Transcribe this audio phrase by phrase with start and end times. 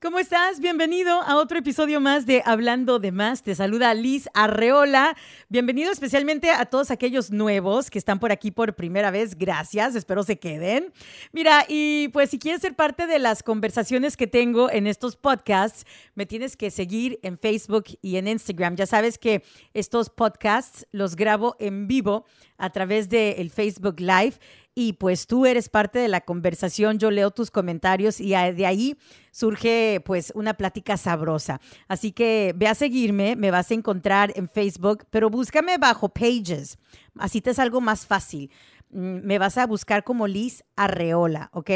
[0.00, 0.60] ¿Cómo estás?
[0.60, 3.42] Bienvenido a otro episodio más de Hablando de Más.
[3.42, 5.16] Te saluda Liz Arreola.
[5.48, 9.36] Bienvenido especialmente a todos aquellos nuevos que están por aquí por primera vez.
[9.36, 10.92] Gracias, espero se queden.
[11.32, 15.84] Mira, y pues si quieres ser parte de las conversaciones que tengo en estos podcasts,
[16.14, 18.76] me tienes que seguir en Facebook y en Instagram.
[18.76, 19.42] Ya sabes que
[19.74, 22.24] estos podcasts los grabo en vivo
[22.56, 24.34] a través del Facebook Live
[24.80, 28.96] y pues tú eres parte de la conversación, yo leo tus comentarios y de ahí
[29.32, 31.60] surge pues una plática sabrosa.
[31.88, 36.78] Así que ve a seguirme, me vas a encontrar en Facebook, pero búscame bajo Pages,
[37.18, 38.52] así te es algo más fácil.
[38.90, 41.70] Mm, me vas a buscar como Liz Arreola, ¿ok?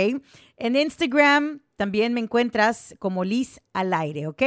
[0.56, 4.42] En Instagram también me encuentras como Liz al aire, ¿ok?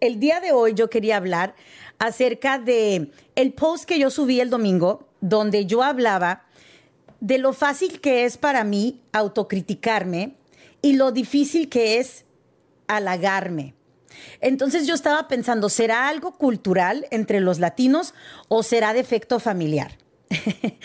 [0.00, 1.54] El día de hoy yo quería hablar
[1.98, 6.44] acerca de el post que yo subí el domingo, donde yo hablaba
[7.20, 10.34] de lo fácil que es para mí autocriticarme
[10.82, 12.24] y lo difícil que es
[12.86, 13.74] halagarme.
[14.40, 18.14] Entonces yo estaba pensando, ¿será algo cultural entre los latinos
[18.48, 19.98] o será defecto familiar?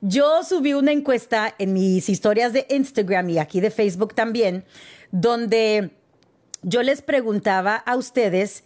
[0.00, 4.64] yo subí una encuesta en mis historias de Instagram y aquí de Facebook también,
[5.10, 5.90] donde
[6.62, 8.64] yo les preguntaba a ustedes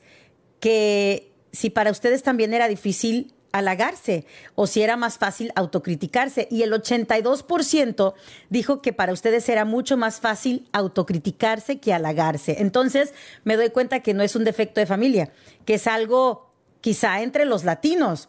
[0.61, 6.49] que si para ustedes también era difícil halagarse o si era más fácil autocriticarse.
[6.51, 8.15] Y el 82%
[8.51, 12.57] dijo que para ustedes era mucho más fácil autocriticarse que halagarse.
[12.61, 13.15] Entonces
[13.45, 15.33] me doy cuenta que no es un defecto de familia,
[15.65, 18.29] que es algo quizá entre los latinos.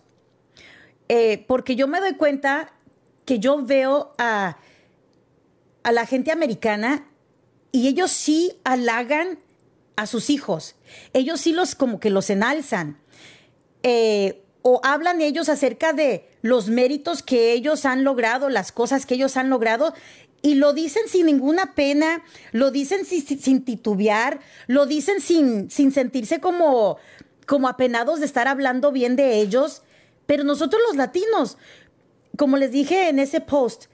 [1.09, 2.73] Eh, porque yo me doy cuenta
[3.25, 4.57] que yo veo a,
[5.83, 7.07] a la gente americana
[7.71, 9.39] y ellos sí halagan
[9.95, 10.75] a sus hijos.
[11.13, 12.99] Ellos sí los como que los enalzan.
[13.83, 19.15] Eh, o hablan ellos acerca de los méritos que ellos han logrado, las cosas que
[19.15, 19.93] ellos han logrado,
[20.41, 26.39] y lo dicen sin ninguna pena, lo dicen sin, titubear, lo dicen sin, sin sentirse
[26.39, 26.97] como,
[27.45, 29.83] como apenados de estar hablando bien de ellos.
[30.25, 31.57] Pero nosotros los latinos,
[32.37, 33.85] como les dije en ese post,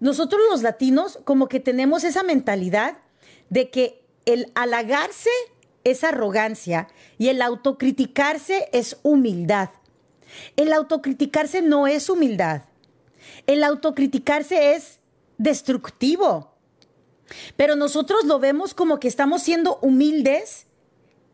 [0.00, 2.98] nosotros los latinos como que tenemos esa mentalidad
[3.50, 5.30] de que el halagarse
[5.84, 9.70] es arrogancia y el autocriticarse es humildad.
[10.56, 12.62] El autocriticarse no es humildad.
[13.46, 15.00] El autocriticarse es
[15.38, 16.54] destructivo.
[17.56, 20.66] Pero nosotros lo vemos como que estamos siendo humildes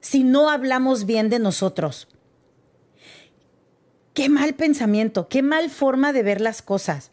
[0.01, 2.09] si no hablamos bien de nosotros.
[4.15, 7.11] Qué mal pensamiento, qué mal forma de ver las cosas.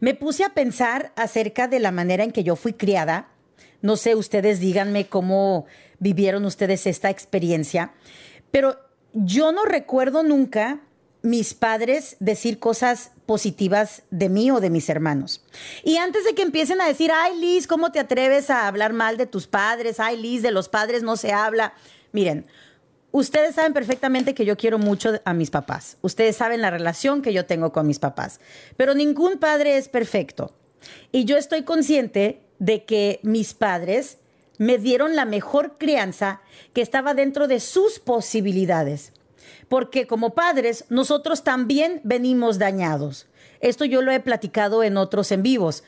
[0.00, 3.28] Me puse a pensar acerca de la manera en que yo fui criada.
[3.82, 5.66] No sé, ustedes díganme cómo
[5.98, 7.92] vivieron ustedes esta experiencia,
[8.50, 8.78] pero
[9.12, 10.80] yo no recuerdo nunca
[11.24, 15.42] mis padres decir cosas positivas de mí o de mis hermanos.
[15.82, 19.16] Y antes de que empiecen a decir, ay Liz, ¿cómo te atreves a hablar mal
[19.16, 20.00] de tus padres?
[20.00, 21.72] Ay Liz, de los padres no se habla.
[22.12, 22.44] Miren,
[23.10, 25.96] ustedes saben perfectamente que yo quiero mucho a mis papás.
[26.02, 28.38] Ustedes saben la relación que yo tengo con mis papás.
[28.76, 30.54] Pero ningún padre es perfecto.
[31.10, 34.18] Y yo estoy consciente de que mis padres
[34.58, 36.42] me dieron la mejor crianza
[36.74, 39.13] que estaba dentro de sus posibilidades
[39.74, 43.26] porque como padres nosotros también venimos dañados.
[43.58, 45.82] Esto yo lo he platicado en otros en vivos,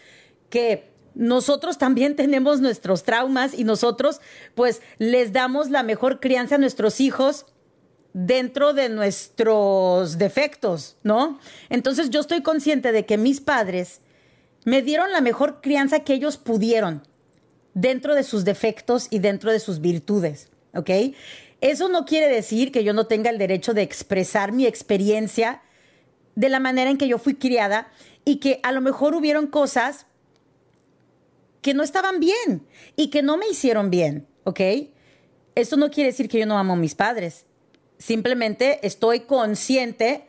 [0.51, 4.21] que nosotros también tenemos nuestros traumas y nosotros
[4.57, 7.47] pues les damos la mejor crianza a nuestros hijos
[8.13, 11.39] dentro de nuestros defectos, ¿no?
[11.69, 14.01] Entonces yo estoy consciente de que mis padres
[14.65, 17.07] me dieron la mejor crianza que ellos pudieron
[17.73, 20.91] dentro de sus defectos y dentro de sus virtudes, ¿ok?
[21.61, 25.63] Eso no quiere decir que yo no tenga el derecho de expresar mi experiencia
[26.35, 27.91] de la manera en que yo fui criada
[28.25, 30.07] y que a lo mejor hubieron cosas
[31.63, 34.61] que no estaban bien y que no me hicieron bien, ¿ok?
[35.55, 37.47] Eso no quiere decir que yo no amo a mis padres.
[37.99, 40.27] Simplemente estoy consciente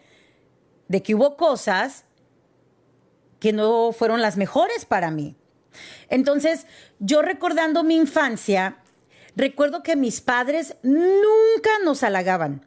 [0.88, 2.06] de que hubo cosas
[3.40, 5.36] que no fueron las mejores para mí.
[6.10, 6.66] Entonces,
[7.00, 8.78] yo recordando mi infancia,
[9.38, 12.66] Recuerdo que mis padres nunca nos halagaban,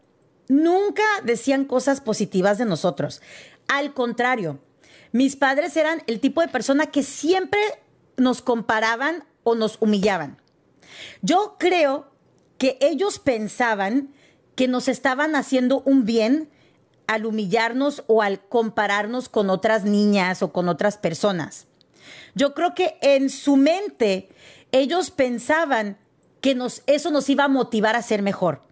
[0.48, 3.20] nunca decían cosas positivas de nosotros.
[3.66, 4.60] Al contrario,
[5.10, 7.58] mis padres eran el tipo de persona que siempre
[8.16, 10.40] nos comparaban o nos humillaban.
[11.22, 12.12] Yo creo
[12.56, 14.14] que ellos pensaban
[14.54, 16.50] que nos estaban haciendo un bien
[17.08, 21.66] al humillarnos o al compararnos con otras niñas o con otras personas.
[22.36, 24.28] Yo creo que en su mente
[24.70, 25.98] ellos pensaban
[26.40, 28.62] que nos, eso nos iba a motivar a ser mejor.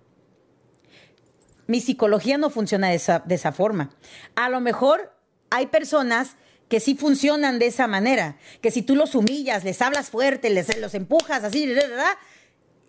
[1.66, 3.90] Mi psicología no funciona de esa, de esa forma.
[4.34, 5.14] A lo mejor
[5.50, 6.36] hay personas
[6.68, 10.78] que sí funcionan de esa manera, que si tú los humillas, les hablas fuerte, les
[10.78, 11.74] los empujas así,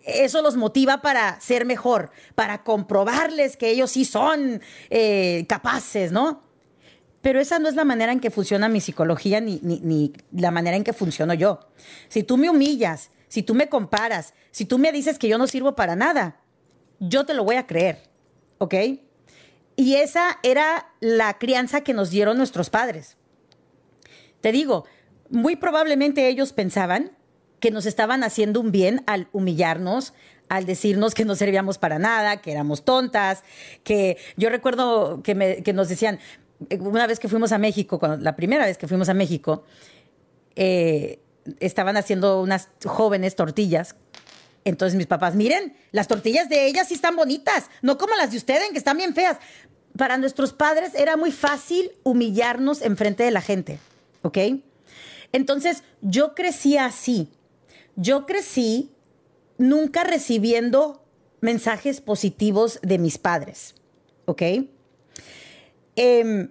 [0.04, 4.60] eso los motiva para ser mejor, para comprobarles que ellos sí son
[4.90, 6.42] eh, capaces, ¿no?
[7.22, 10.76] Pero esa no es la manera en que funciona mi psicología ni, ni, la manera
[10.76, 11.60] en que funciono yo.
[12.08, 15.46] Si tú me humillas, si tú me comparas, si tú me dices que yo no
[15.46, 16.40] sirvo para nada,
[16.98, 18.02] yo te lo voy a creer,
[18.58, 18.74] ¿ok?
[19.76, 23.16] Y esa era la crianza que nos dieron nuestros padres.
[24.40, 24.84] Te digo,
[25.30, 27.12] muy probablemente ellos pensaban
[27.60, 30.12] que nos estaban haciendo un bien al humillarnos,
[30.48, 33.44] al decirnos que no servíamos para nada, que éramos tontas,
[33.84, 36.18] que yo recuerdo que, nos decían,
[36.80, 39.62] una vez que fuimos a México, cuando, la primera vez que fuimos a México,
[40.56, 41.20] eh,
[41.60, 43.96] estaban haciendo unas jóvenes tortillas.
[44.64, 48.36] Entonces mis papás, miren, las tortillas de ellas sí están bonitas, no como las de
[48.36, 49.38] ustedes, que están bien feas.
[49.96, 53.78] Para nuestros padres era muy fácil humillarnos en frente de la gente,
[54.22, 54.38] ¿ok?
[55.32, 57.28] Entonces yo crecí así.
[57.96, 58.92] Yo crecí
[59.58, 61.04] nunca recibiendo
[61.40, 63.74] mensajes positivos de mis padres,
[64.26, 64.42] ¿ok?
[65.96, 66.50] Em,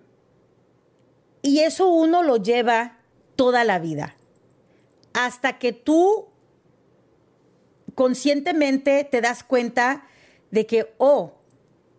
[1.42, 3.00] y eso uno lo lleva
[3.36, 4.16] toda la vida.
[5.14, 6.28] Hasta que tú
[7.96, 10.06] conscientemente te das cuenta
[10.52, 11.34] de que, oh,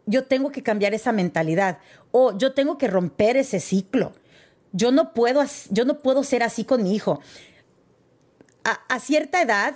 [0.07, 1.79] yo tengo que cambiar esa mentalidad,
[2.11, 4.13] oh, yo tengo que romper ese ciclo.
[4.73, 7.21] Yo no puedo, yo no puedo ser así con mi hijo.
[8.65, 9.75] a cierta edad,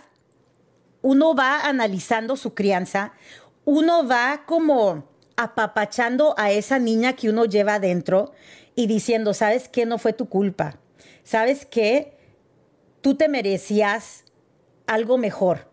[1.03, 3.13] uno va analizando su crianza,
[3.65, 5.05] uno va como
[5.37, 8.33] apapachando a esa niña que uno lleva adentro
[8.75, 9.87] y diciendo, ¿sabes qué?
[9.87, 10.79] No fue tu culpa.
[11.23, 12.14] ¿Sabes qué?
[13.05, 14.25] Tú te merecías
[14.87, 15.71] algo mejor.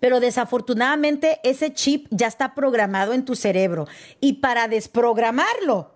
[0.00, 3.86] Pero desafortunadamente ese chip ya está programado en tu cerebro.
[4.18, 5.94] Y para desprogramarlo,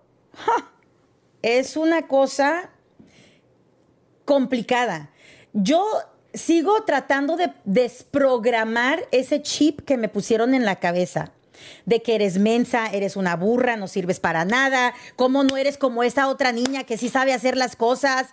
[1.41, 2.69] es una cosa
[4.23, 5.11] complicada.
[5.51, 5.85] Yo
[6.33, 11.33] sigo tratando de desprogramar ese chip que me pusieron en la cabeza
[11.85, 16.01] de que eres mensa, eres una burra, no sirves para nada, cómo no eres como
[16.01, 18.29] esa otra niña que sí sabe hacer las cosas.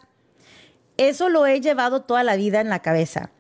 [1.01, 3.31] Eso lo he llevado toda la vida en la cabeza.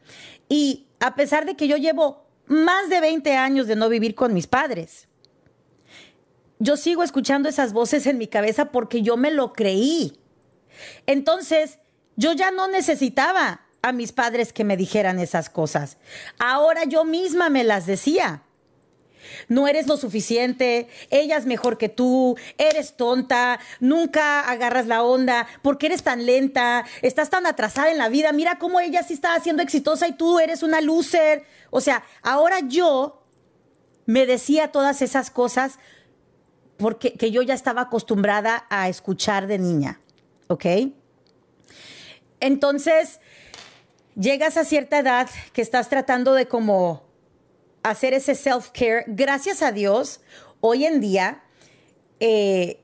[0.49, 4.33] Y a pesar de que yo llevo más de 20 años de no vivir con
[4.33, 5.09] mis padres,
[6.59, 10.19] yo sigo escuchando esas voces en mi cabeza porque yo me lo creí.
[11.05, 11.81] Entonces,
[12.17, 15.99] yo ya no necesitaba a mis padres que me dijeran esas cosas.
[16.39, 18.43] Ahora yo misma me las decía
[19.49, 25.47] no eres lo suficiente, ella es mejor que tú, eres tonta, nunca agarras la onda,
[25.63, 29.39] porque eres tan lenta, estás tan atrasada en la vida, mira cómo ella sí está
[29.41, 31.45] siendo exitosa y tú eres una loser.
[31.71, 33.23] O sea, ahora yo
[34.07, 35.79] me decía todas esas cosas
[36.77, 40.01] porque que yo ya estaba acostumbrada a escuchar de niña,
[40.49, 40.67] ¿ok?
[42.41, 43.21] Entonces,
[44.17, 47.10] llegas a cierta edad que estás tratando de como
[47.83, 49.05] hacer ese self-care.
[49.07, 50.21] Gracias a Dios,
[50.61, 51.43] hoy en día
[52.21, 52.81] eh,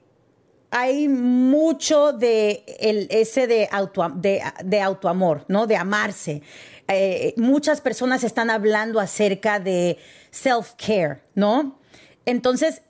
[0.70, 5.66] hay mucho de el, ese de, auto, de, autoamor, ¿no?
[5.66, 6.42] De amarse.
[6.88, 9.98] Eh, muchas personas están hablando acerca de
[10.30, 11.78] self-care, ¿no?
[12.24, 12.82] Entonces,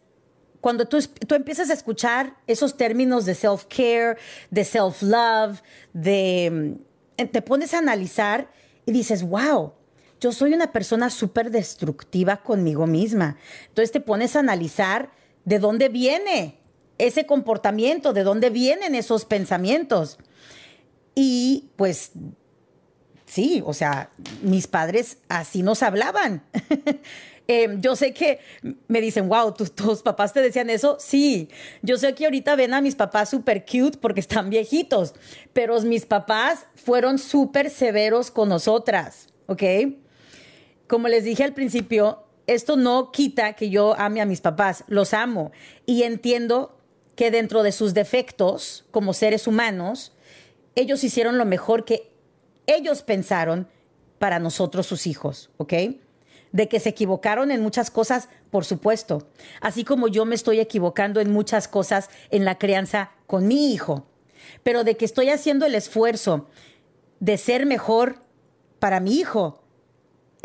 [0.61, 4.17] cuando tú, tú, empiezas a escuchar esos términos de self-care,
[4.51, 5.63] de self-love,
[5.93, 6.77] de,
[7.19, 8.51] mm, te pones a analizar
[8.85, 9.75] y dices, wow,
[10.21, 13.37] yo soy una persona súper destructiva conmigo misma.
[13.69, 15.11] Entonces te pones a analizar
[15.45, 16.59] de dónde viene
[16.99, 20.19] ese comportamiento, de dónde vienen esos pensamientos.
[21.15, 22.13] Y pues
[23.27, 24.11] sí, o sea,
[24.43, 26.43] mis padres así nos hablaban.
[27.49, 28.41] Em, yo sé que
[28.89, 30.97] me dicen, wow, ¿tus, papás te decían eso.
[30.99, 31.49] Sí,
[31.81, 35.15] yo sé que ahorita ven a mis papás súper cute porque están viejitos,
[35.53, 39.63] pero mis papás fueron súper severos con nosotras, ¿ok?
[40.87, 45.15] Como les dije al principio, esto no quita que yo ame a mis papás, los
[45.15, 45.53] amo
[45.85, 46.77] y entiendo
[47.17, 50.13] que dentro de sus defectos como seres humanos,
[50.75, 52.13] ellos hicieron lo mejor que
[52.67, 53.69] ellos pensaron
[54.19, 55.73] para nosotros sus hijos, ¿ok?
[56.53, 59.29] De que se equivocaron en muchas cosas, por supuesto,
[59.61, 64.07] así como yo me estoy equivocando en muchas cosas en la crianza con mi hijo,
[64.63, 66.49] pero de que estoy haciendo el esfuerzo
[67.19, 68.23] de ser mejor
[68.79, 69.66] para mi hijo,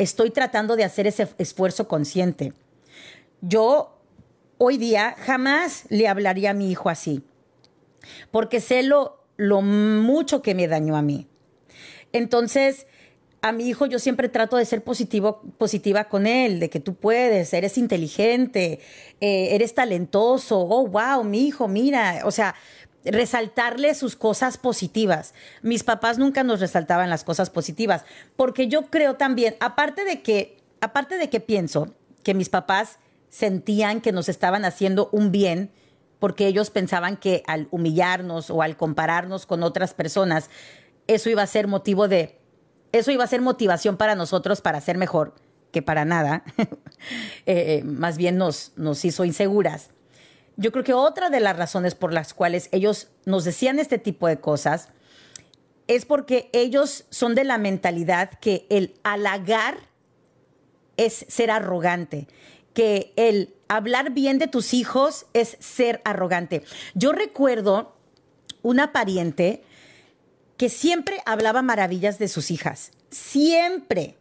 [0.02, 2.52] estoy tratando de hacer ese esfuerzo consciente.
[3.40, 3.98] Yo
[4.58, 7.22] hoy día jamás le hablaría a mi hijo así,
[8.30, 11.26] porque sé lo, lo mucho que me dañó a mí.
[12.12, 12.86] Entonces,
[13.40, 16.94] a mi hijo yo siempre trato de ser positivo, positiva con él, de que tú
[16.94, 18.78] puedes, eres inteligente,
[19.20, 22.54] eh, eres talentoso, oh, wow, mi hijo, mira, o sea,
[23.04, 25.34] resaltarle sus cosas positivas.
[25.62, 28.04] Mis papás nunca nos resaltaban las cosas positivas,
[28.36, 32.98] porque yo creo también, aparte de que aparte de que pienso que mis papás
[33.30, 35.70] sentían que nos estaban haciendo un bien
[36.18, 40.50] porque ellos pensaban que al humillarnos o al compararnos con otras personas,
[41.08, 42.38] eso iba a ser motivo de,
[42.92, 45.34] eso iba a ser motivación para nosotros para ser mejor,
[45.72, 46.66] que para nada, eh,
[47.46, 49.90] eh, más bien nos, nos hizo inseguras.
[50.56, 54.26] Yo creo que otra de las razones por las cuales ellos nos decían este tipo
[54.28, 54.88] de cosas
[55.88, 59.78] es porque ellos son de la mentalidad que el halagar
[60.96, 62.28] es ser arrogante,
[62.74, 66.62] que el hablar bien de tus hijos es ser arrogante.
[66.94, 67.96] Yo recuerdo
[68.62, 69.64] una pariente
[70.56, 74.16] que siempre hablaba maravillas de sus hijas, siempre.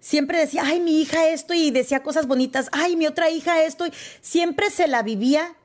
[0.00, 3.84] Siempre decía, ay, mi hija esto y decía cosas bonitas, ay, mi otra hija esto.
[4.20, 5.56] Siempre se la vivía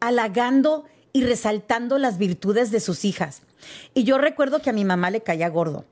[0.00, 3.42] halagando y resaltando las virtudes de sus hijas.
[3.94, 5.84] Y yo recuerdo que a mi mamá le caía gordo.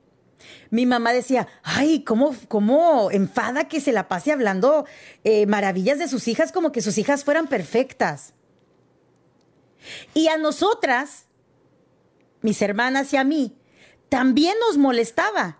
[0.69, 4.85] Mi mamá decía, ay, ¿cómo, cómo enfada que se la pase hablando
[5.23, 8.33] eh, maravillas de sus hijas como que sus hijas fueran perfectas.
[10.13, 11.25] Y a nosotras,
[12.41, 13.57] mis hermanas y a mí,
[14.09, 15.59] también nos molestaba.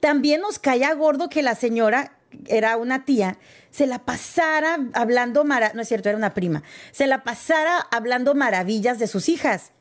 [0.00, 3.38] También nos caía gordo que la señora, era una tía,
[3.70, 6.62] se la pasara hablando, no es cierto, era una prima,
[6.92, 9.72] se la pasara hablando maravillas de sus hijas.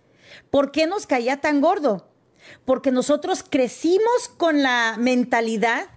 [0.50, 2.10] ¿Por qué nos caía tan gordo?
[2.66, 5.88] Porque nosotros crecimos con la mentalidad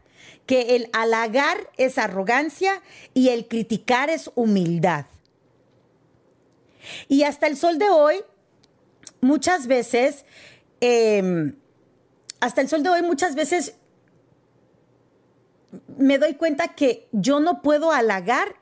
[0.46, 2.82] que el halagar es arrogancia
[3.14, 5.06] y el criticar es humildad.
[7.08, 8.16] Y hasta el sol de hoy,
[9.20, 10.24] muchas veces,
[10.80, 11.56] em,
[12.40, 13.74] hasta el sol de hoy, muchas veces
[16.00, 18.56] me doy cuenta que yo no puedo halagar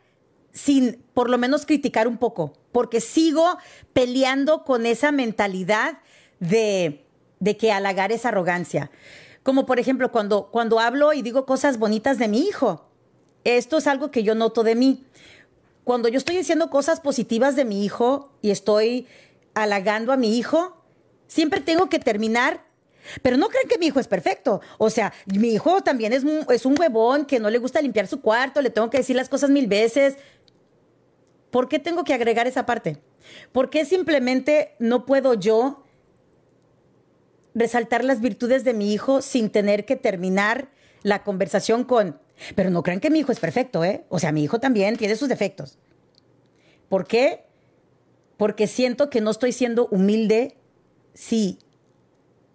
[0.53, 3.59] sin por lo menos criticar un poco, porque sigo
[3.93, 5.99] peleando con esa mentalidad
[6.41, 7.09] de
[7.41, 8.91] de que halagar es arrogancia.
[9.43, 12.89] Como por ejemplo cuando, cuando hablo y digo cosas bonitas de mi hijo.
[13.45, 15.07] Esto es algo que yo noto de mí.
[15.85, 19.07] Cuando yo estoy diciendo cosas positivas de mi hijo y estoy
[19.55, 20.83] halagando a mi hijo,
[21.29, 22.67] siempre tengo que terminar
[23.23, 24.61] pero no creen que mi hijo es perfecto.
[24.79, 28.21] O sea, mi hijo también es, es, un huevón que no le gusta limpiar su
[28.21, 30.17] cuarto, le tengo que decir las cosas mil veces.
[31.51, 32.99] ¿Por qué tengo que agregar esa parte?
[33.53, 35.85] ¿Por qué simplemente no puedo yo
[37.55, 40.69] resaltar las virtudes de mi hijo sin tener que terminar
[41.03, 42.21] la conversación con,
[42.55, 44.05] pero no crean que mi hijo es perfecto, ¿eh?
[44.09, 45.79] O sea, mi hijo también tiene sus defectos.
[46.89, 47.45] ¿Por qué?
[48.37, 50.57] Porque siento que no estoy siendo humilde
[51.15, 51.59] si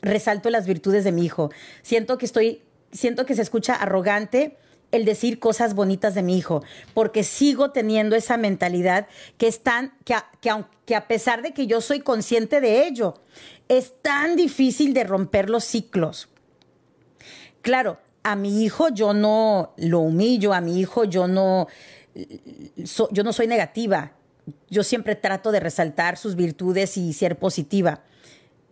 [0.03, 1.49] resalto las virtudes de mi hijo.
[1.81, 4.57] Siento que estoy, siento que se escucha arrogante
[4.91, 9.07] el decir cosas bonitas de mi hijo, porque sigo teniendo esa mentalidad
[9.39, 10.15] que es tan, que
[10.85, 13.15] que a pesar de que yo soy consciente de ello,
[13.69, 16.29] es tan difícil de romper los ciclos.
[17.61, 21.67] Claro, a mi hijo yo no lo humillo, a mi hijo yo no,
[22.13, 24.11] yo no soy negativa.
[24.69, 28.03] Yo siempre trato de resaltar sus virtudes y ser positiva.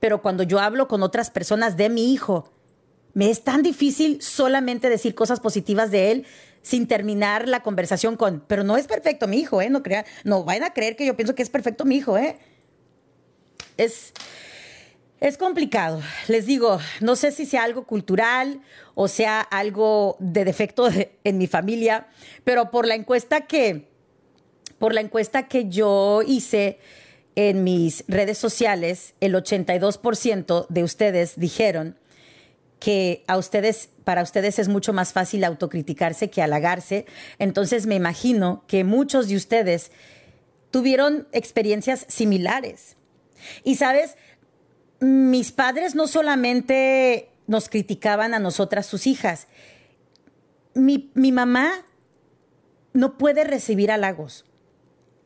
[0.01, 2.51] Pero cuando yo hablo con otras personas de mi hijo,
[3.13, 6.25] me es tan difícil solamente decir cosas positivas de él
[6.63, 9.69] sin terminar la conversación con, pero no es perfecto mi hijo, ¿eh?
[9.69, 12.37] No, crea, no vayan a creer que yo pienso que es perfecto mi hijo, ¿eh?
[13.77, 14.11] Es,
[15.19, 16.01] es complicado.
[16.27, 18.59] Les digo, no sé si sea algo cultural
[18.95, 20.89] o sea algo de defecto
[21.23, 22.07] en mi familia,
[22.43, 23.87] pero por la encuesta que,
[24.79, 26.79] por la encuesta que yo hice
[27.35, 31.97] en mis redes sociales, el 82% de ustedes dijeron
[32.79, 37.05] que a ustedes, para ustedes es mucho más fácil autocriticarse que halagarse.
[37.37, 39.91] Entonces me imagino que muchos de ustedes
[40.71, 42.97] tuvieron experiencias similares.
[43.63, 44.17] Y sabes,
[44.99, 49.47] mis padres no solamente nos criticaban a nosotras, sus hijas,
[50.73, 51.71] mi, mamá
[52.93, 54.45] no puede recibir halagos.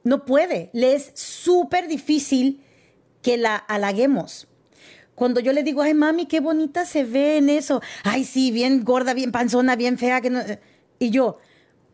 [0.05, 0.69] No puede.
[0.71, 2.63] Le es súper difícil
[3.21, 4.47] que la halaguemos.
[5.15, 7.81] Cuando yo le digo, ay, mami, qué bonita se ve en eso.
[8.03, 10.21] Ay, sí, bien gorda, bien panzona, bien fea.
[10.21, 10.41] Que no...
[10.99, 11.39] Y yo,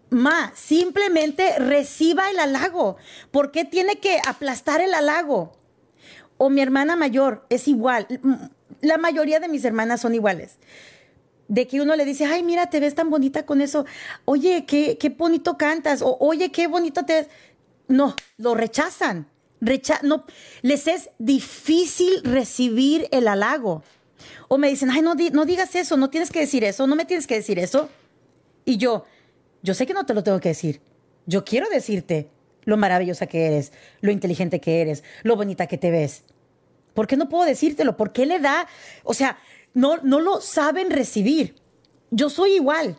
[0.09, 2.97] ma, simplemente reciba el halago.
[3.31, 5.53] ¿Por qué tiene que aplastar el halago?
[6.37, 8.07] O mi hermana mayor es igual.
[8.81, 10.57] La mayoría de mis hermanas son iguales.
[11.47, 13.85] De que uno le dice, ay, mira, te ves tan bonita con eso.
[14.25, 16.01] Oye, qué, qué bonito cantas.
[16.01, 17.27] O, oye, qué bonito te.
[17.91, 19.27] No, lo rechazan.
[20.03, 20.25] no,
[20.61, 23.83] les es difícil recibir el halago.
[24.47, 27.05] O me dicen, ay, no, no digas eso, no tienes que decir eso, no me
[27.05, 27.89] tienes que decir eso.
[28.65, 29.05] Y yo,
[29.61, 30.81] yo sé que no te lo tengo que decir.
[31.25, 32.29] Yo quiero decirte
[32.63, 33.71] lo maravillosa que eres,
[34.01, 36.23] lo inteligente que eres, lo bonita que te ves.
[36.93, 37.97] ¿Por qué no puedo decírtelo?
[37.97, 38.67] ¿Por qué le da?
[39.03, 39.37] O sea,
[39.73, 41.55] no, no lo saben recibir.
[42.09, 42.97] Yo soy igual.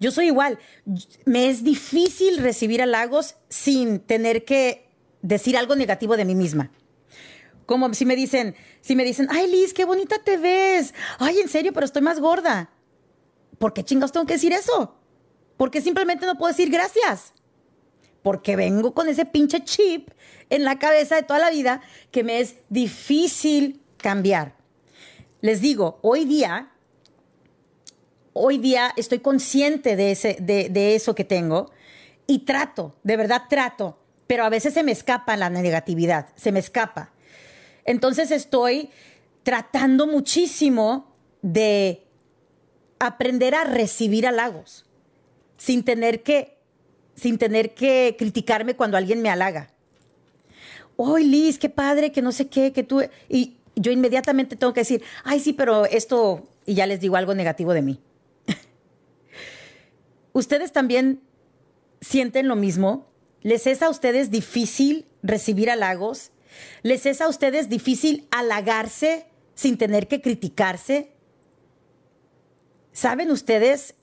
[0.00, 0.58] Yo soy igual.
[1.26, 4.90] Me es difícil recibir halagos sin tener que
[5.22, 6.72] decir algo negativo de mí misma.
[7.66, 10.94] Como si me dicen, si me dicen, ay Liz, qué bonita te ves.
[11.18, 12.70] Ay, en serio, pero estoy más gorda.
[13.58, 14.96] ¿Por qué chingados tengo que decir eso?
[15.58, 17.34] Porque simplemente no puedo decir gracias.
[18.22, 20.10] Porque vengo con ese pinche chip
[20.48, 24.56] en la cabeza de toda la vida que me es difícil cambiar.
[25.42, 26.72] Les digo, hoy día,
[28.32, 31.70] hoy día estoy consciente de, ese, de, de eso que tengo
[32.26, 36.60] y trato, de verdad trato, pero a veces se me escapa la negatividad, se me
[36.60, 37.12] escapa.
[37.84, 38.90] Entonces estoy
[39.42, 42.06] tratando muchísimo de
[42.98, 44.84] aprender a recibir halagos
[45.56, 46.58] sin tener que
[47.16, 49.70] sin tener que criticarme cuando alguien me halaga.
[50.96, 54.80] ¡Ay, Liz, qué padre, que no sé qué, que tú y yo inmediatamente tengo que
[54.80, 58.00] decir, "Ay, sí, pero esto" y ya les digo algo negativo de mí.
[60.32, 61.22] ¿Ustedes también
[62.00, 63.10] sienten lo mismo?
[63.42, 66.32] ¿Les es a ustedes difícil recibir halagos?
[66.82, 71.12] ¿Les es a ustedes difícil halagarse sin tener que criticarse?
[72.92, 73.94] ¿Saben ustedes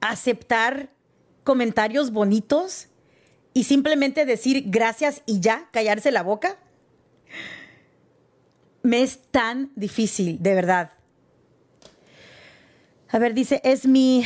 [0.00, 0.90] aceptar
[1.44, 2.88] comentarios bonitos
[3.54, 6.58] y simplemente decir gracias y ya, callarse la boca?
[8.82, 10.92] Me es tan difícil, de verdad.
[13.08, 14.24] A ver, dice, es mi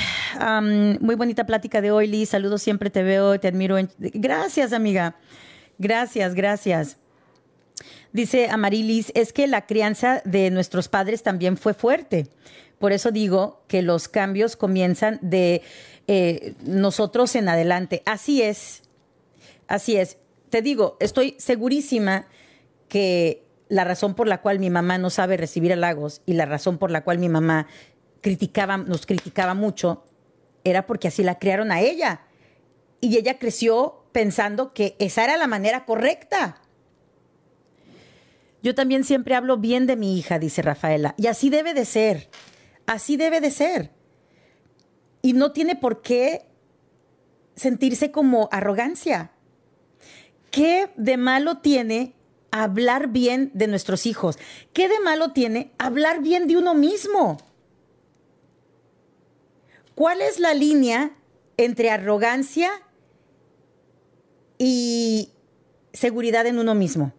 [1.00, 2.30] muy bonita plática de hoy, Liz.
[2.30, 3.76] Saludos, siempre te veo, te admiro.
[3.98, 5.16] Gracias, amiga.
[5.78, 6.96] Gracias, gracias.
[8.12, 12.28] Dice Amarilis, es que la crianza de nuestros padres también fue fuerte.
[12.78, 15.62] Por eso digo que los cambios comienzan de
[16.06, 18.02] eh, nosotros en adelante.
[18.06, 18.82] Así es,
[19.66, 20.18] así es.
[20.50, 22.26] Te digo, estoy segurísima
[22.88, 26.78] que la razón por la cual mi mamá no sabe recibir halagos y la razón
[26.78, 27.66] por la cual mi mamá
[28.20, 30.04] criticaba, nos criticaba mucho
[30.64, 32.22] era porque así la criaron a ella.
[33.00, 36.60] Y ella creció pensando que esa era la manera correcta.
[38.62, 42.30] Yo también siempre hablo bien de mi hija, dice Rafaela, y así debe de ser.
[42.86, 43.90] Así debe de ser.
[45.20, 46.46] Y no tiene por qué
[47.56, 49.32] sentirse como arrogancia.
[50.50, 52.14] ¿Qué de malo tiene
[52.50, 54.38] hablar bien de nuestros hijos?
[54.72, 57.38] ¿Qué de malo tiene hablar bien de uno mismo?
[59.94, 61.12] ¿Cuál es la línea
[61.56, 62.70] entre arrogancia
[64.58, 65.30] y
[65.92, 67.12] seguridad en uno mismo?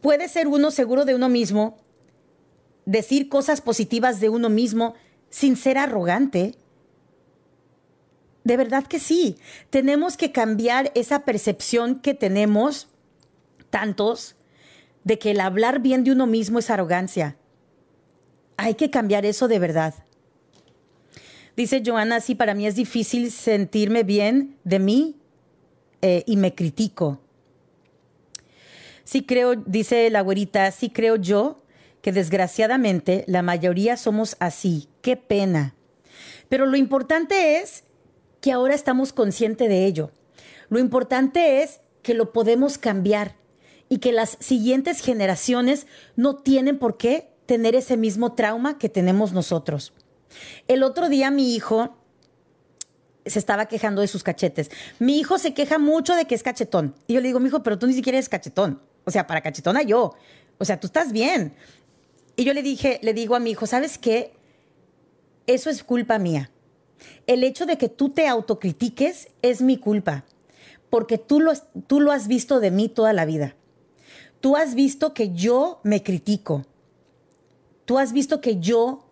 [0.00, 1.78] Puede ser uno seguro de uno mismo
[2.86, 4.94] decir cosas positivas de uno mismo
[5.30, 6.54] sin ser arrogante?
[8.44, 9.36] De verdad que sí.
[9.70, 12.88] Tenemos que cambiar esa percepción que tenemos
[13.70, 14.36] tantos
[15.02, 17.36] de que el hablar bien de uno mismo es arrogancia.
[18.56, 19.94] Hay que cambiar eso de verdad.
[21.56, 25.16] Dice Joana, sí, para mí es difícil sentirme bien de mí
[26.02, 27.20] eh, y me critico.
[29.04, 31.62] Sí creo, dice la güerita, sí creo yo
[32.02, 34.88] que desgraciadamente la mayoría somos así.
[35.00, 35.74] Qué pena.
[36.48, 37.84] Pero lo importante es
[38.40, 40.10] que ahora estamos conscientes de ello.
[40.68, 43.36] Lo importante es que lo podemos cambiar
[43.88, 45.86] y que las siguientes generaciones
[46.16, 49.92] no tienen por qué tener ese mismo trauma que tenemos nosotros.
[50.68, 51.96] El otro día mi hijo
[53.26, 54.70] se estaba quejando de sus cachetes.
[54.98, 56.94] Mi hijo se queja mucho de que es cachetón.
[57.06, 58.80] Y yo le digo, mi hijo, pero tú ni siquiera eres cachetón.
[59.04, 60.14] O sea, para cachetona yo.
[60.58, 61.54] O sea, tú estás bien.
[62.36, 64.32] Y yo le dije, le digo a mi hijo, ¿sabes qué?
[65.46, 66.50] Eso es culpa mía.
[67.26, 70.24] El hecho de que tú te autocritiques es mi culpa,
[70.90, 71.52] porque tú lo,
[71.86, 73.56] tú lo has visto de mí toda la vida.
[74.40, 76.66] Tú has visto que yo me critico.
[77.84, 79.04] Tú has visto que yo,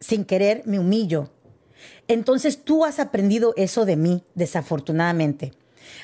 [0.00, 1.30] sin querer, me humillo.
[2.08, 5.52] Entonces tú has aprendido eso de mí, desafortunadamente.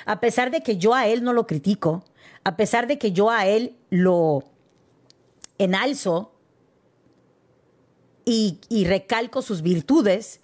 [0.05, 2.05] A pesar de que yo a él no lo critico,
[2.45, 4.45] a pesar de que yo a él lo
[5.59, 6.37] enalzo,
[8.27, 10.41] y, recalco sus virtudes,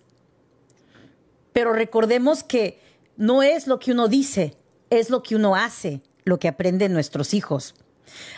[1.52, 2.80] pero recordemos que
[3.16, 4.56] no es lo que uno dice,
[4.88, 7.74] es lo que uno hace, lo que aprenden nuestros hijos.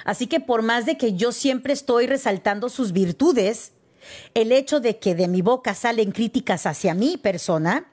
[0.04, 3.73] Así que por más de que yo siempre estoy resaltando sus virtudes,
[4.34, 7.90] el hecho de que de mi boca salen críticas hacia mi persona,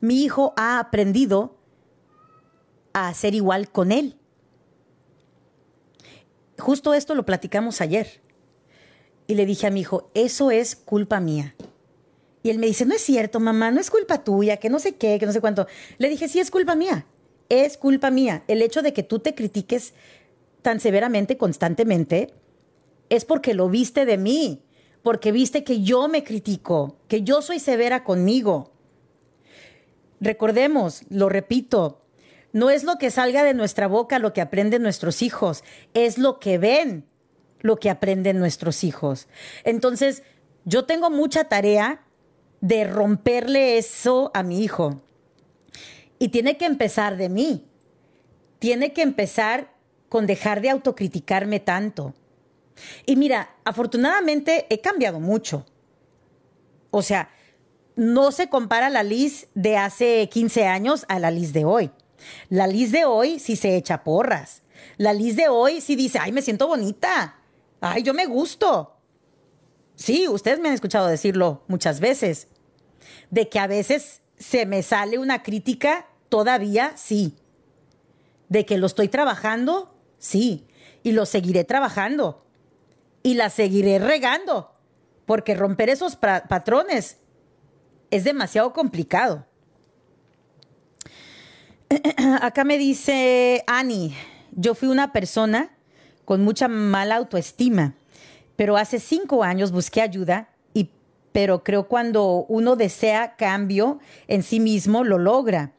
[0.00, 1.56] mi hijo ha aprendido
[2.92, 4.16] a hacer igual con él.
[6.58, 8.20] Justo esto lo platicamos ayer
[9.26, 11.54] y le dije a mi hijo, eso es culpa mía.
[12.42, 14.96] Y él me dice, no es cierto, mamá, no es culpa tuya, que no sé
[14.96, 15.66] qué, que no sé cuánto.
[15.96, 17.06] Le dije, sí, es culpa mía,
[17.48, 18.44] es culpa mía.
[18.48, 19.94] El hecho de que tú te critiques
[20.60, 22.34] tan severamente, constantemente,
[23.08, 24.62] es porque lo viste de mí,
[25.04, 28.72] porque viste que yo me critico, que yo soy severa conmigo.
[30.18, 32.06] Recordemos, lo repito,
[32.52, 35.62] no es lo que salga de nuestra boca lo que aprenden nuestros hijos,
[35.92, 37.04] es lo que ven
[37.60, 39.28] lo que aprenden nuestros hijos.
[39.62, 40.22] Entonces,
[40.64, 42.02] yo tengo mucha tarea
[42.62, 45.02] de romperle eso a mi hijo.
[46.18, 47.66] Y tiene que empezar de mí.
[48.58, 49.74] Tiene que empezar
[50.08, 52.14] con dejar de autocriticarme tanto.
[53.06, 55.66] Y mira, afortunadamente he cambiado mucho.
[56.90, 57.30] O sea,
[57.96, 61.90] no se compara la Liz de hace 15 años a la Liz de hoy.
[62.48, 64.62] La Liz de hoy sí se echa porras.
[64.96, 67.40] La Liz de hoy sí dice, ay, me siento bonita.
[67.80, 68.96] Ay, yo me gusto.
[69.94, 72.48] Sí, ustedes me han escuchado decirlo muchas veces.
[73.30, 77.36] De que a veces se me sale una crítica, todavía sí.
[78.48, 80.66] De que lo estoy trabajando, sí.
[81.02, 82.44] Y lo seguiré trabajando.
[83.24, 84.70] Y la seguiré regando.
[85.26, 87.16] Porque romper esos patrones
[88.10, 89.46] es demasiado complicado.
[92.40, 94.14] Acá me dice Ani,
[94.52, 95.76] yo fui una persona
[96.24, 97.94] con mucha mala autoestima,
[98.56, 100.90] pero hace cinco años busqué ayuda y
[101.32, 105.72] pero creo cuando uno desea cambio en sí mismo lo logra.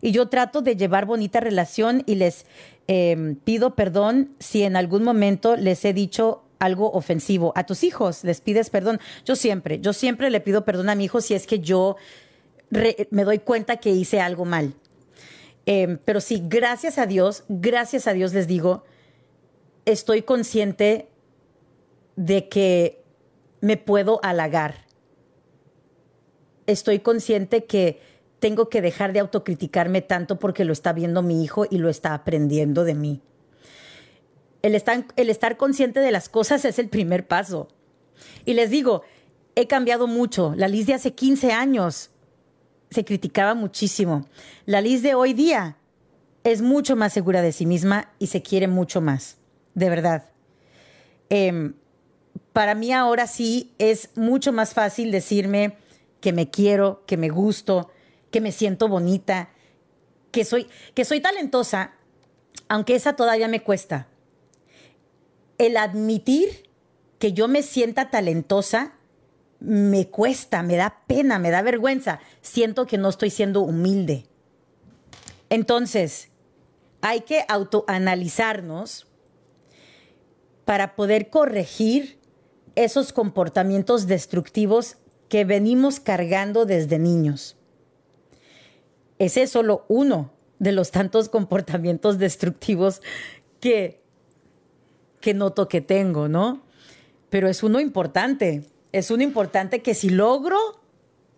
[0.00, 2.46] Y yo trato de llevar bonita relación y les
[2.86, 7.52] em, pido perdón si en algún momento les he dicho algo ofensivo.
[7.54, 9.00] A tus hijos les pides perdón.
[9.24, 11.96] Yo siempre, yo siempre le pido perdón a mi hijo si es que yo
[12.70, 14.74] me doy cuenta que hice algo mal.
[15.66, 18.84] Em, pero sí, gracias a Dios, gracias a Dios les digo,
[19.84, 21.08] estoy consciente
[22.16, 23.02] de que
[23.60, 24.86] me puedo halagar.
[26.66, 28.00] Estoy consciente que
[28.38, 32.14] tengo que dejar de autocriticarme tanto porque lo está viendo mi hijo y lo está
[32.14, 33.22] aprendiendo de mí.
[34.68, 37.68] El estar, consciente de las cosas es el primer paso.
[38.44, 39.02] Y les digo,
[39.54, 40.52] he cambiado mucho.
[40.56, 42.10] La Liz de hace 15 años
[42.90, 44.26] se criticaba muchísimo.
[44.66, 45.78] La Liz de hoy día
[46.44, 49.38] es mucho más segura de sí misma y se quiere mucho más,
[49.74, 50.30] de verdad.
[51.30, 51.72] Em,
[52.52, 55.78] para mí ahora sí es mucho más fácil decirme
[56.20, 57.90] que me quiero, que me gusto,
[58.30, 59.48] que me siento bonita,
[60.30, 61.92] que soy, que soy talentosa,
[62.68, 64.08] aunque esa todavía me cuesta.
[65.58, 66.70] El admitir
[67.18, 68.94] que yo me sienta talentosa
[69.60, 72.20] me cuesta, me da pena, me da vergüenza.
[72.40, 74.26] Siento que no estoy siendo humilde.
[75.50, 76.30] Entonces,
[77.00, 79.06] hay que autoanalizarnos
[80.64, 82.18] para poder corregir
[82.74, 87.56] esos comportamientos destructivos que venimos cargando desde niños.
[89.18, 93.02] Ese es solo uno de los tantos comportamientos destructivos
[93.60, 93.97] que,
[95.20, 96.62] que noto que tengo, ¿no?
[97.30, 100.58] Pero es uno importante es un importante que si logro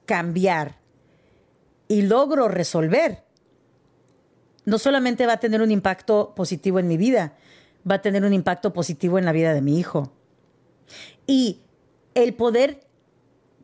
[0.07, 0.79] cambiar
[1.89, 3.25] y logro resolver,
[4.65, 7.37] no solamente va a tener un impacto positivo en mi vida,
[7.89, 10.13] va a tener un impacto positivo en la vida de mi hijo.
[11.27, 11.61] Y
[12.15, 12.87] el poder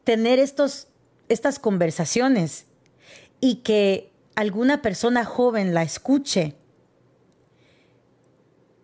[0.04, 0.88] tener estos,
[1.28, 2.66] estas conversaciones
[3.40, 6.54] y que alguna persona joven la escuche,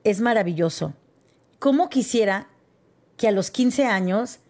[0.05, 0.95] es maravilloso.
[1.63, 2.49] ¿Cómo quisiera
[3.17, 4.41] que a los 15 años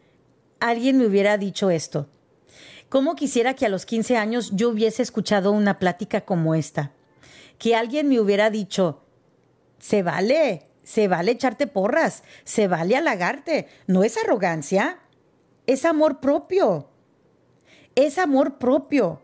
[0.60, 2.08] alguien me hubiera dicho esto.
[2.88, 6.92] ¿Cómo quisiera que a los 15 años yo hubiese escuchado una plática como esta?
[7.58, 9.02] Que alguien me hubiera dicho,
[9.78, 13.68] se vale, se vale echarte porras, se vale halagarte.
[13.86, 15.00] No es arrogancia,
[15.66, 16.88] es amor propio.
[17.94, 19.21] Es amor propio.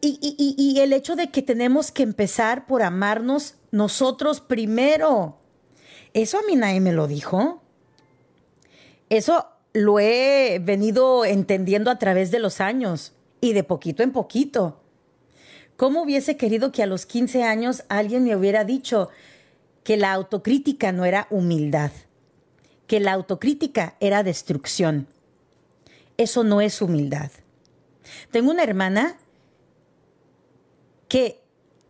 [0.00, 5.38] Y, el hecho de que tenemos que empezar por amarnos nosotros primero.
[6.14, 7.62] Eso a mí nadie me lo dijo.
[9.08, 14.80] Eso lo he venido entendiendo a través de los años y de poquito en poquito.
[15.76, 19.10] ¿Cómo hubiese querido que a los 15 años alguien me hubiera dicho
[19.84, 21.90] que la autocrítica no era humildad,
[22.86, 25.06] que la autocrítica era destrucción?
[26.16, 27.30] Eso no es humildad.
[28.32, 29.18] Tengo una hermana
[31.08, 31.40] que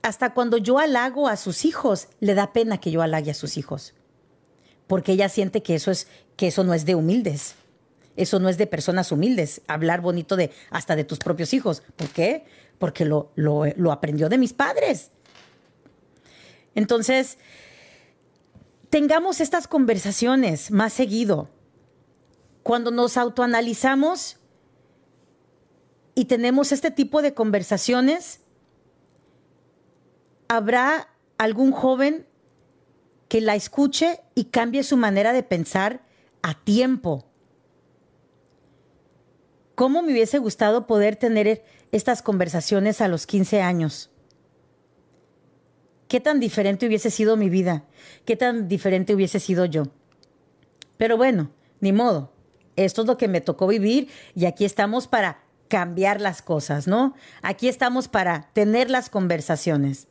[0.02, 3.57] hasta cuando yo halago a sus hijos, le da pena que yo halague a sus
[3.57, 3.94] hijos
[4.88, 7.54] porque ella siente que eso es que eso no es de humildes.
[8.16, 11.85] Eso no es de personas humildes, hablar bonito de hasta de tus propios hijos.
[11.94, 12.46] ¿Por qué?
[12.81, 15.12] Porque lo, lo, lo aprendió de mis padres.
[16.74, 17.38] Entonces,
[18.90, 21.48] tengamos estas conversaciones más seguido.
[22.64, 24.38] Cuando nos autoanalizamos
[26.16, 28.40] y tenemos este tipo de conversaciones,
[30.48, 32.26] habrá algún joven
[33.28, 36.02] que la escuche y cambie su manera de pensar
[36.42, 37.26] a tiempo.
[39.74, 44.11] ¿Cómo me hubiese gustado poder tener estas conversaciones a los 15 años?
[46.08, 47.84] ¿Qué tan diferente hubiese sido mi vida?
[48.24, 49.84] ¿Qué tan diferente hubiese sido yo?
[50.96, 52.32] Pero bueno, ni modo.
[52.76, 57.14] Esto es lo que me tocó vivir y aquí estamos para cambiar las cosas, ¿no?
[57.42, 60.08] Aquí estamos para tener las conversaciones.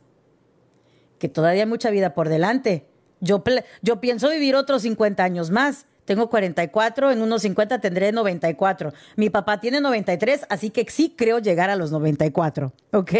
[1.18, 2.86] Que todavía hay mucha vida por delante.
[3.20, 3.42] Yo,
[3.82, 5.86] yo pienso vivir otros 50 años más.
[6.04, 8.94] Tengo 44, en unos 50 tendré 94.
[9.16, 13.12] Mi papá tiene 93, así que sí creo llegar a los 94, ¿ok?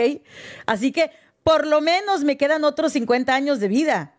[0.64, 1.10] Así que
[1.42, 4.14] por lo menos me quedan otros 50 años de vida.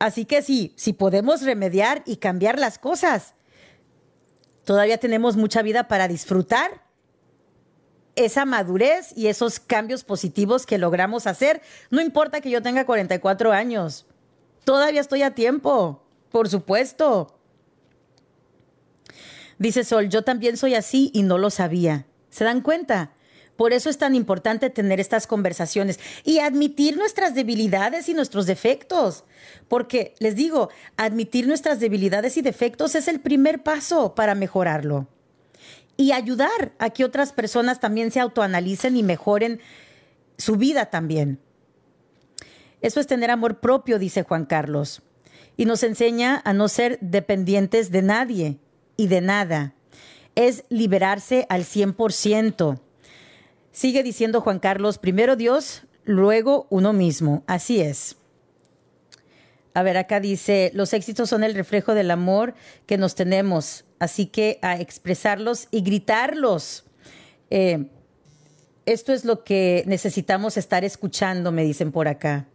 [0.00, 3.34] Así que sí, si podemos remediar y cambiar las cosas,
[4.64, 6.82] todavía tenemos mucha vida para disfrutar
[8.24, 11.62] esa madurez y esos cambios positivos que logramos hacer.
[11.90, 14.06] No importa que yo tenga 44 años,
[14.64, 17.36] todavía estoy a tiempo, por supuesto.
[19.58, 22.06] Dice Sol, yo también soy así y no lo sabía.
[22.30, 23.12] ¿Se dan cuenta?
[23.60, 29.24] Por eso es tan importante tener estas conversaciones y admitir nuestras debilidades y nuestros defectos.
[29.68, 35.08] Porque, les digo, admitir nuestras debilidades y defectos es el primer paso para mejorarlo.
[36.00, 39.60] Y ayudar a que otras personas también se autoanalicen y mejoren
[40.38, 41.40] su vida también.
[42.80, 45.02] Eso es tener amor propio, dice Juan Carlos.
[45.58, 48.58] Y nos enseña a no ser dependientes de nadie
[48.96, 49.74] y de nada.
[50.36, 52.80] Es liberarse al 100%.
[53.70, 57.44] Sigue diciendo Juan Carlos, primero Dios, luego uno mismo.
[57.46, 58.16] Así es.
[59.74, 62.54] A ver, acá dice, los éxitos son el reflejo del amor
[62.86, 66.84] que nos tenemos, así que a expresarlos y gritarlos.
[67.50, 67.86] Eh,
[68.86, 72.48] esto es lo que necesitamos estar escuchando, me dicen por acá.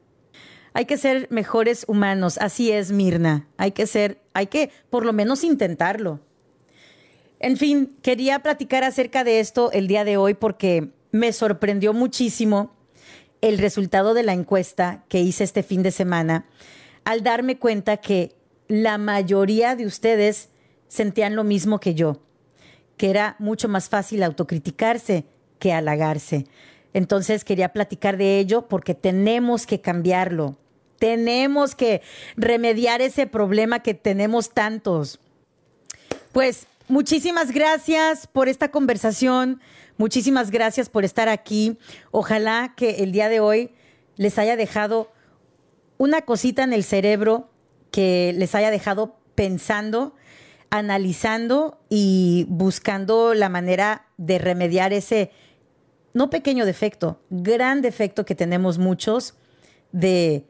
[0.73, 3.47] Hay que ser mejores humanos, así es, Mirna.
[3.55, 6.19] Hay que ser, hay que por lo menos intentarlo.
[7.39, 12.75] En fin, quería platicar acerca de esto el día de hoy porque me sorprendió muchísimo
[13.39, 16.45] el resultado de la encuesta que hice este fin de semana
[17.05, 18.35] al darme cuenta que
[18.67, 20.49] la mayoría de ustedes
[20.87, 22.21] sentían lo mismo que yo,
[22.97, 25.25] que era mucho más fácil autocriticarse
[25.59, 26.45] que halagarse.
[26.93, 30.57] Entonces quería platicar de ello porque tenemos que cambiarlo,
[30.97, 32.01] tenemos que
[32.37, 35.19] remediar ese problema que tenemos tantos.
[36.31, 39.61] Pues muchísimas gracias por esta conversación.
[39.97, 41.77] Muchísimas gracias por estar aquí.
[42.11, 43.71] Ojalá que el día de hoy
[44.17, 45.11] les haya dejado
[45.97, 47.49] una cosita en el cerebro
[47.91, 50.15] que les haya dejado pensando,
[50.77, 55.31] analizando y buscando la manera de remediar ese,
[56.13, 59.35] no pequeño defecto, gran defecto que tenemos muchos
[59.91, 60.45] de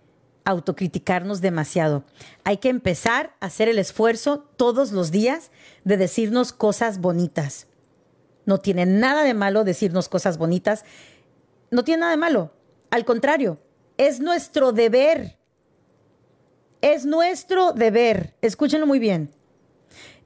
[0.46, 2.06] autocriticarnos demasiado.
[2.44, 5.52] Hay que empezar a hacer el esfuerzo todos los días
[5.84, 7.68] de decirnos cosas bonitas.
[8.46, 10.86] No tiene nada de malo decirnos cosas bonitas.
[11.72, 12.54] No tiene nada de malo.
[12.92, 13.60] Al contrario,
[13.98, 15.38] es nuestro deber.
[16.82, 18.36] Es nuestro deber.
[18.42, 19.35] Escúchenlo muy bien.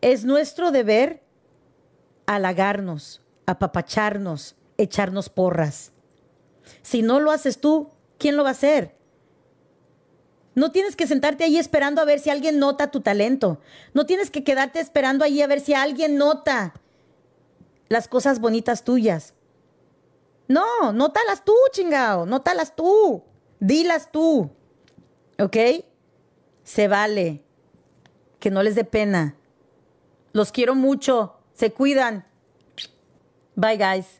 [0.01, 1.23] Es nuestro deber
[2.25, 5.91] halagarnos, apapacharnos, echarnos porras.
[6.81, 8.95] Si no lo haces tú, ¿quién lo va a hacer?
[10.55, 13.61] No tienes que sentarte ahí esperando a ver si alguien nota tu talento.
[13.93, 16.73] No tienes que quedarte esperando ahí a ver si alguien nota
[17.87, 19.33] las cosas bonitas tuyas.
[20.47, 23.23] No, nótalas tú, chingao, nótalas tú,
[23.59, 24.49] dilas tú,
[25.37, 25.57] ¿ok?
[26.63, 27.43] Se vale,
[28.39, 29.35] que no les dé pena.
[30.33, 32.25] Los quiero mucho, se cuidan.
[33.55, 34.18] Bye, guys.